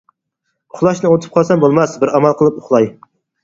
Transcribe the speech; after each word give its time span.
ئۇخلاشنى 0.75 1.11
ئۇنتۇپ 1.11 1.37
قالسام 1.37 1.63
بولماس، 1.67 1.95
بىر 2.05 2.15
ئامال 2.17 2.37
قىلىپ 2.43 2.61
ئۇخلاي. 2.65 2.93